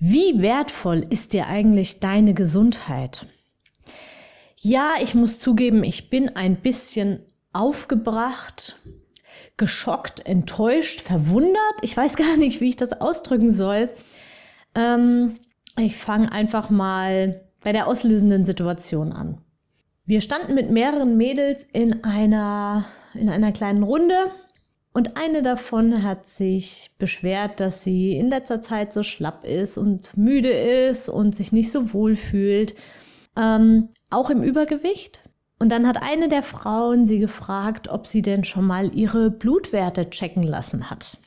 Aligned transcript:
Wie 0.00 0.40
wertvoll 0.40 1.04
ist 1.10 1.32
dir 1.32 1.48
eigentlich 1.48 1.98
deine 1.98 2.32
Gesundheit? 2.32 3.26
Ja, 4.60 4.94
ich 5.02 5.14
muss 5.14 5.40
zugeben, 5.40 5.82
ich 5.82 6.08
bin 6.08 6.36
ein 6.36 6.56
bisschen 6.56 7.20
aufgebracht, 7.52 8.76
geschockt, 9.56 10.24
enttäuscht, 10.24 11.00
verwundert. 11.00 11.74
Ich 11.82 11.96
weiß 11.96 12.16
gar 12.16 12.36
nicht, 12.36 12.60
wie 12.60 12.68
ich 12.68 12.76
das 12.76 13.00
ausdrücken 13.00 13.50
soll. 13.50 13.88
Ähm, 14.74 15.34
ich 15.76 15.96
fange 15.96 16.30
einfach 16.30 16.70
mal 16.70 17.42
bei 17.62 17.72
der 17.72 17.88
auslösenden 17.88 18.44
Situation 18.44 19.12
an. 19.12 19.40
Wir 20.04 20.20
standen 20.20 20.54
mit 20.54 20.70
mehreren 20.70 21.16
Mädels 21.16 21.66
in 21.72 22.04
einer, 22.04 22.86
in 23.14 23.28
einer 23.28 23.52
kleinen 23.52 23.82
Runde 23.82 24.30
und 24.98 25.16
eine 25.16 25.42
davon 25.42 26.02
hat 26.02 26.26
sich 26.26 26.90
beschwert, 26.98 27.60
dass 27.60 27.84
sie 27.84 28.16
in 28.16 28.30
letzter 28.30 28.62
Zeit 28.62 28.92
so 28.92 29.04
schlapp 29.04 29.44
ist 29.44 29.78
und 29.78 30.16
müde 30.16 30.50
ist 30.50 31.08
und 31.08 31.36
sich 31.36 31.52
nicht 31.52 31.70
so 31.70 31.92
wohl 31.94 32.16
fühlt, 32.16 32.74
ähm, 33.36 33.90
auch 34.10 34.28
im 34.28 34.42
Übergewicht. 34.42 35.22
Und 35.60 35.68
dann 35.70 35.86
hat 35.86 36.02
eine 36.02 36.28
der 36.28 36.42
Frauen 36.42 37.06
sie 37.06 37.20
gefragt, 37.20 37.86
ob 37.86 38.08
sie 38.08 38.22
denn 38.22 38.42
schon 38.42 38.64
mal 38.64 38.92
ihre 38.92 39.30
Blutwerte 39.30 40.10
checken 40.10 40.42
lassen 40.42 40.90
hat. 40.90 41.18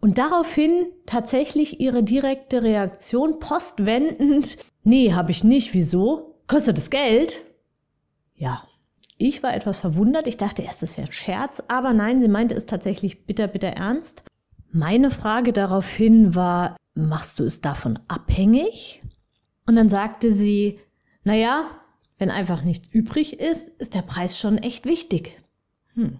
Und 0.00 0.18
daraufhin 0.18 0.86
tatsächlich 1.06 1.78
ihre 1.78 2.02
direkte 2.02 2.64
Reaktion 2.64 3.38
postwendend, 3.38 4.56
nee, 4.82 5.12
habe 5.12 5.30
ich 5.30 5.44
nicht, 5.44 5.74
wieso? 5.74 6.40
Kostet 6.48 6.76
es 6.76 6.90
Geld? 6.90 7.44
Ja, 8.34 8.64
ich 9.18 9.42
war 9.42 9.54
etwas 9.54 9.78
verwundert. 9.78 10.26
Ich 10.26 10.36
dachte 10.36 10.62
erst, 10.62 10.82
es 10.82 10.96
wäre 10.96 11.08
ein 11.08 11.12
Scherz, 11.12 11.62
aber 11.68 11.92
nein, 11.92 12.20
sie 12.20 12.28
meinte 12.28 12.54
es 12.54 12.66
tatsächlich 12.66 13.24
bitter, 13.24 13.48
bitter 13.48 13.68
ernst. 13.68 14.22
Meine 14.70 15.10
Frage 15.10 15.52
daraufhin 15.52 16.34
war, 16.34 16.76
machst 16.94 17.38
du 17.38 17.44
es 17.44 17.60
davon 17.60 17.98
abhängig? 18.08 19.02
Und 19.66 19.76
dann 19.76 19.88
sagte 19.88 20.32
sie, 20.32 20.78
naja, 21.24 21.70
wenn 22.18 22.30
einfach 22.30 22.62
nichts 22.62 22.88
übrig 22.88 23.40
ist, 23.40 23.68
ist 23.80 23.94
der 23.94 24.02
Preis 24.02 24.38
schon 24.38 24.58
echt 24.58 24.84
wichtig. 24.84 25.40
Hm. 25.94 26.18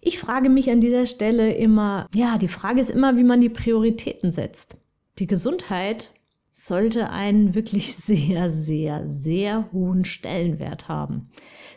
Ich 0.00 0.18
frage 0.18 0.48
mich 0.48 0.70
an 0.70 0.80
dieser 0.80 1.06
Stelle 1.06 1.52
immer, 1.52 2.06
ja, 2.14 2.38
die 2.38 2.48
Frage 2.48 2.80
ist 2.80 2.90
immer, 2.90 3.16
wie 3.16 3.24
man 3.24 3.40
die 3.40 3.50
Prioritäten 3.50 4.32
setzt. 4.32 4.78
Die 5.18 5.26
Gesundheit 5.26 6.10
sollte 6.52 7.10
einen 7.10 7.54
wirklich 7.54 7.96
sehr, 7.96 8.50
sehr, 8.50 9.06
sehr 9.06 9.70
hohen 9.72 10.04
Stellenwert 10.04 10.88
haben. 10.88 11.30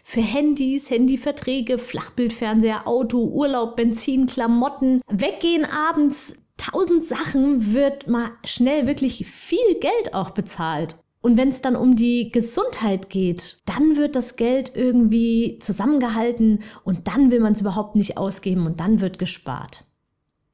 Für 0.04 0.22
Handys, 0.22 0.90
Handyverträge, 0.90 1.78
Flachbildfernseher, 1.78 2.88
Auto, 2.88 3.24
Urlaub, 3.24 3.76
Benzin, 3.76 4.26
Klamotten, 4.26 5.02
Weggehen 5.08 5.66
abends, 5.66 6.36
tausend 6.58 7.06
Sachen 7.06 7.74
wird 7.74 8.08
mal 8.08 8.32
schnell 8.44 8.88
wirklich 8.88 9.26
viel 9.26 9.80
Geld 9.80 10.14
auch 10.14 10.32
bezahlt. 10.32 10.96
Und 11.22 11.38
wenn 11.38 11.48
es 11.48 11.62
dann 11.62 11.78
um 11.78 11.96
die 11.96 12.32
Gesundheit 12.32 13.10
geht, 13.10 13.62
dann 13.66 13.96
wird 13.96 14.18
das 14.18 14.36
Geld 14.36 14.74
irgendwie 14.76 15.58
zusammengehalten 15.60 16.64
und 16.84 17.08
dann 17.08 17.32
will 17.32 17.40
man 17.40 17.54
es 17.54 17.62
überhaupt 17.62 17.96
nicht 17.96 18.18
ausgeben 18.18 18.66
und 18.66 18.82
dann 18.82 19.00
wird 19.00 19.20
gespart. 19.20 19.86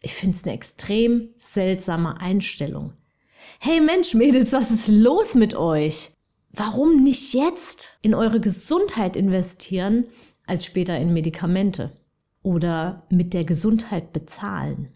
Ich 0.03 0.13
finde 0.13 0.37
es 0.37 0.43
eine 0.43 0.53
extrem 0.53 1.29
seltsame 1.37 2.21
Einstellung. 2.21 2.93
Hey 3.57 3.81
Mensch, 3.81 4.13
Mädels, 4.13 4.53
was 4.53 4.69
ist 4.69 4.87
los 4.87 5.33
mit 5.33 5.55
euch? 5.55 6.11
Warum 6.51 7.03
nicht 7.03 7.33
jetzt 7.33 7.97
in 8.01 8.13
eure 8.13 8.39
Gesundheit 8.39 9.15
investieren, 9.15 10.05
als 10.45 10.65
später 10.65 10.97
in 10.97 11.13
Medikamente 11.13 11.91
oder 12.43 13.03
mit 13.09 13.33
der 13.33 13.43
Gesundheit 13.43 14.13
bezahlen? 14.13 14.89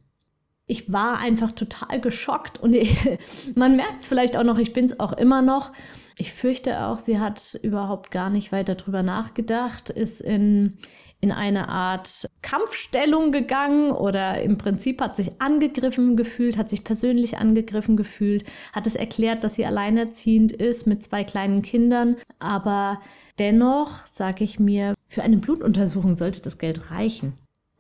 Ich 0.66 0.94
war 0.94 1.20
einfach 1.20 1.52
total 1.52 2.00
geschockt 2.00 2.60
und 2.60 2.76
man 3.56 3.76
merkt 3.76 4.04
es 4.04 4.08
vielleicht 4.08 4.38
auch 4.38 4.44
noch, 4.44 4.58
ich 4.58 4.72
bin 4.72 4.86
es 4.86 5.00
auch 5.00 5.14
immer 5.14 5.42
noch. 5.42 5.74
Ich 6.18 6.32
fürchte 6.32 6.86
auch, 6.86 7.00
sie 7.00 7.20
hat 7.20 7.60
überhaupt 7.64 8.12
gar 8.12 8.30
nicht 8.30 8.52
weiter 8.52 8.76
drüber 8.76 9.04
nachgedacht, 9.04 9.90
ist 9.90 10.22
in 10.22 10.78
in 11.24 11.32
eine 11.32 11.70
Art 11.70 12.30
Kampfstellung 12.42 13.32
gegangen 13.32 13.92
oder 13.92 14.42
im 14.42 14.58
Prinzip 14.58 15.00
hat 15.00 15.16
sich 15.16 15.32
angegriffen 15.40 16.18
gefühlt, 16.18 16.58
hat 16.58 16.70
sich 16.70 16.84
persönlich 16.84 17.38
angegriffen 17.38 17.96
gefühlt, 17.96 18.44
hat 18.74 18.88
es 18.88 18.96
erklärt, 18.96 19.46
dass 19.46 19.56
sie 19.56 19.66
alleinerziehend 19.66 20.52
ist 20.52 20.86
mit 20.86 21.02
zwei 21.02 21.24
kleinen 21.24 21.62
Kindern. 21.62 22.18
Aber 22.40 23.00
dennoch 23.40 24.06
sage 24.06 24.44
ich 24.44 24.60
mir, 24.60 24.96
für 25.08 25.24
eine 25.24 25.38
Blutuntersuchung 25.38 26.18
sollte 26.18 26.42
das 26.42 26.58
Geld 26.58 26.92
reichen. 26.92 27.38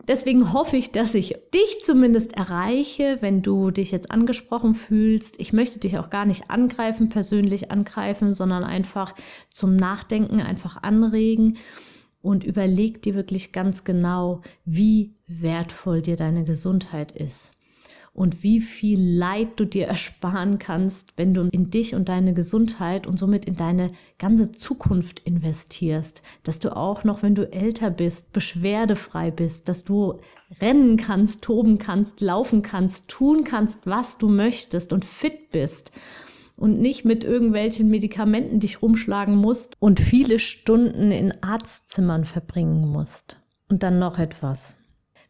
Deswegen 0.07 0.53
hoffe 0.53 0.77
ich, 0.77 0.93
dass 0.93 1.13
ich 1.13 1.35
dich 1.53 1.83
zumindest 1.83 2.31
erreiche, 2.37 3.17
wenn 3.19 3.41
du 3.41 3.71
dich 3.71 3.91
jetzt 3.91 4.09
angesprochen 4.09 4.73
fühlst. 4.73 5.37
Ich 5.37 5.51
möchte 5.51 5.79
dich 5.79 5.97
auch 5.97 6.09
gar 6.09 6.25
nicht 6.25 6.49
angreifen, 6.49 7.09
persönlich 7.09 7.71
angreifen, 7.71 8.35
sondern 8.35 8.63
einfach 8.63 9.15
zum 9.51 9.75
Nachdenken, 9.75 10.39
einfach 10.39 10.81
anregen 10.81 11.57
und 12.23 12.45
überleg 12.45 13.01
dir 13.01 13.15
wirklich 13.15 13.51
ganz 13.51 13.83
genau, 13.83 14.41
wie 14.63 15.13
wertvoll 15.27 16.01
dir 16.01 16.15
deine 16.15 16.45
Gesundheit 16.45 17.11
ist. 17.11 17.51
Und 18.13 18.43
wie 18.43 18.61
viel 18.61 19.01
Leid 19.01 19.59
du 19.59 19.65
dir 19.65 19.87
ersparen 19.87 20.57
kannst, 20.57 21.13
wenn 21.17 21.33
du 21.33 21.49
in 21.51 21.69
dich 21.69 21.95
und 21.95 22.07
deine 22.07 22.33
Gesundheit 22.33 23.07
und 23.07 23.19
somit 23.19 23.43
in 23.43 23.57
deine 23.57 23.91
ganze 24.19 24.53
Zukunft 24.53 25.19
investierst, 25.19 26.23
dass 26.43 26.59
du 26.59 26.73
auch 26.75 27.03
noch, 27.03 27.23
wenn 27.23 27.35
du 27.35 27.51
älter 27.51 27.89
bist, 27.89 28.31
beschwerdefrei 28.31 29.29
bist, 29.29 29.67
dass 29.67 29.83
du 29.83 30.19
rennen 30.61 30.95
kannst, 30.95 31.41
toben 31.41 31.77
kannst, 31.77 32.21
laufen 32.21 32.61
kannst, 32.61 33.09
tun 33.09 33.43
kannst, 33.43 33.85
was 33.85 34.17
du 34.17 34.29
möchtest 34.29 34.93
und 34.93 35.03
fit 35.03 35.49
bist 35.49 35.91
und 36.63 36.79
nicht 36.79 37.03
mit 37.03 37.25
irgendwelchen 37.25 37.89
Medikamenten 37.89 38.61
dich 38.61 38.81
rumschlagen 38.81 39.35
musst 39.35 39.75
und 39.81 39.99
viele 39.99 40.39
Stunden 40.39 41.11
in 41.11 41.43
Arztzimmern 41.43 42.23
verbringen 42.23 42.87
musst. 42.87 43.41
Und 43.67 43.83
dann 43.83 43.99
noch 43.99 44.17
etwas. 44.17 44.77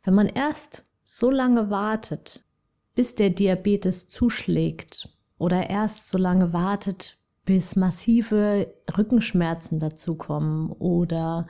Wenn 0.04 0.14
man 0.14 0.28
erst 0.28 0.86
so 1.06 1.32
lange 1.32 1.72
wartet, 1.72 2.46
bis 2.94 3.16
der 3.16 3.32
Diabetes 3.32 4.08
zuschlägt 4.08 5.10
oder 5.40 5.72
erst 5.72 6.08
so 6.08 6.20
lange 6.20 6.54
wartet, 6.54 7.18
bis 7.46 7.76
massive 7.76 8.72
Rückenschmerzen 8.96 9.80
dazukommen 9.80 10.70
oder 10.70 11.48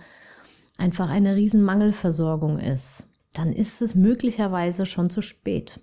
einfach 0.78 1.10
eine 1.10 1.36
Riesenmangelversorgung 1.36 2.58
ist, 2.58 3.06
dann 3.34 3.52
ist 3.52 3.82
es 3.82 3.96
möglicherweise 3.96 4.86
schon 4.86 5.10
zu 5.10 5.22
spät. 5.22 5.82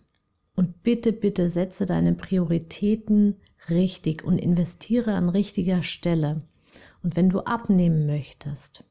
Und 0.57 0.83
bitte, 0.83 1.13
bitte 1.13 1.51
setze 1.51 1.85
deine 1.85 2.15
Prioritäten 2.15 3.37
richtig 3.71 4.25
und 4.25 4.39
investiere 4.39 5.15
an 5.15 5.29
richtiger 5.29 5.83
Stelle. 5.83 6.43
Und 7.03 7.17
wenn 7.17 7.31
du 7.31 7.41
abnehmen 7.41 8.07
möchtest, 8.07 8.85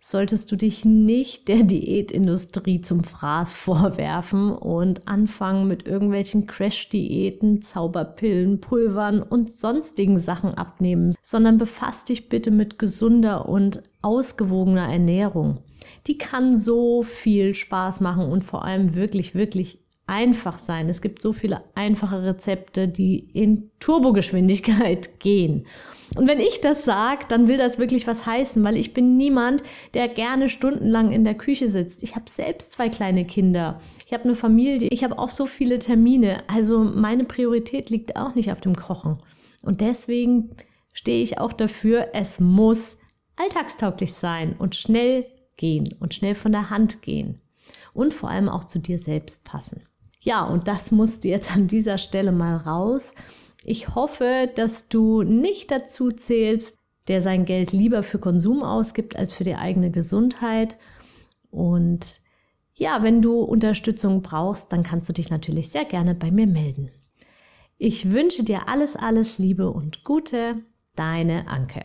solltest 0.00 0.52
du 0.52 0.56
dich 0.56 0.84
nicht 0.84 1.48
der 1.48 1.62
Diätindustrie 1.62 2.82
zum 2.82 3.04
Fraß 3.04 3.52
vorwerfen 3.54 4.50
und 4.50 5.08
anfangen 5.08 5.66
mit 5.66 5.86
irgendwelchen 5.86 6.46
Crash-Diäten, 6.46 7.62
Zauberpillen, 7.62 8.60
Pulvern 8.60 9.22
und 9.22 9.50
sonstigen 9.50 10.18
Sachen 10.18 10.52
abnehmen, 10.54 11.14
sondern 11.22 11.56
befasst 11.56 12.10
dich 12.10 12.28
bitte 12.28 12.50
mit 12.50 12.78
gesunder 12.78 13.48
und 13.48 13.82
ausgewogener 14.02 14.92
Ernährung. 14.92 15.62
Die 16.06 16.18
kann 16.18 16.58
so 16.58 17.02
viel 17.02 17.54
Spaß 17.54 18.00
machen 18.00 18.26
und 18.26 18.44
vor 18.44 18.64
allem 18.64 18.94
wirklich, 18.94 19.34
wirklich 19.34 19.83
einfach 20.06 20.58
sein. 20.58 20.88
Es 20.88 21.00
gibt 21.00 21.22
so 21.22 21.32
viele 21.32 21.64
einfache 21.74 22.22
Rezepte, 22.22 22.88
die 22.88 23.18
in 23.18 23.70
Turbogeschwindigkeit 23.80 25.18
gehen. 25.18 25.66
Und 26.16 26.28
wenn 26.28 26.40
ich 26.40 26.60
das 26.60 26.84
sage, 26.84 27.24
dann 27.28 27.48
will 27.48 27.56
das 27.56 27.78
wirklich 27.78 28.06
was 28.06 28.26
heißen, 28.26 28.62
weil 28.62 28.76
ich 28.76 28.92
bin 28.92 29.16
niemand, 29.16 29.62
der 29.94 30.08
gerne 30.08 30.48
stundenlang 30.48 31.10
in 31.10 31.24
der 31.24 31.34
Küche 31.34 31.68
sitzt. 31.68 32.02
Ich 32.02 32.14
habe 32.14 32.30
selbst 32.30 32.72
zwei 32.72 32.88
kleine 32.88 33.24
Kinder. 33.24 33.80
Ich 34.04 34.12
habe 34.12 34.24
eine 34.24 34.34
Familie. 34.34 34.88
Ich 34.90 35.02
habe 35.02 35.18
auch 35.18 35.30
so 35.30 35.46
viele 35.46 35.78
Termine. 35.78 36.38
Also 36.46 36.84
meine 36.84 37.24
Priorität 37.24 37.90
liegt 37.90 38.16
auch 38.16 38.34
nicht 38.34 38.52
auf 38.52 38.60
dem 38.60 38.76
Kochen. 38.76 39.18
Und 39.62 39.80
deswegen 39.80 40.50
stehe 40.92 41.22
ich 41.22 41.38
auch 41.38 41.52
dafür, 41.52 42.08
es 42.12 42.38
muss 42.38 42.96
alltagstauglich 43.36 44.12
sein 44.12 44.54
und 44.58 44.76
schnell 44.76 45.26
gehen 45.56 45.94
und 45.98 46.14
schnell 46.14 46.34
von 46.34 46.52
der 46.52 46.70
Hand 46.70 47.02
gehen. 47.02 47.40
Und 47.92 48.12
vor 48.12 48.28
allem 48.28 48.48
auch 48.48 48.64
zu 48.64 48.78
dir 48.78 48.98
selbst 48.98 49.44
passen. 49.44 49.82
Ja, 50.24 50.42
und 50.42 50.68
das 50.68 50.90
musste 50.90 51.28
jetzt 51.28 51.54
an 51.54 51.68
dieser 51.68 51.98
Stelle 51.98 52.32
mal 52.32 52.56
raus. 52.56 53.12
Ich 53.62 53.94
hoffe, 53.94 54.50
dass 54.54 54.88
du 54.88 55.22
nicht 55.22 55.70
dazu 55.70 56.10
zählst, 56.10 56.78
der 57.08 57.20
sein 57.20 57.44
Geld 57.44 57.72
lieber 57.72 58.02
für 58.02 58.18
Konsum 58.18 58.62
ausgibt 58.62 59.16
als 59.16 59.34
für 59.34 59.44
die 59.44 59.54
eigene 59.54 59.90
Gesundheit. 59.90 60.78
Und 61.50 62.22
ja, 62.72 63.02
wenn 63.02 63.20
du 63.20 63.42
Unterstützung 63.42 64.22
brauchst, 64.22 64.72
dann 64.72 64.82
kannst 64.82 65.10
du 65.10 65.12
dich 65.12 65.28
natürlich 65.28 65.68
sehr 65.68 65.84
gerne 65.84 66.14
bei 66.14 66.30
mir 66.30 66.46
melden. 66.46 66.90
Ich 67.76 68.10
wünsche 68.10 68.44
dir 68.44 68.66
alles, 68.66 68.96
alles 68.96 69.36
Liebe 69.36 69.70
und 69.70 70.04
Gute, 70.04 70.62
deine 70.96 71.48
Anke. 71.48 71.84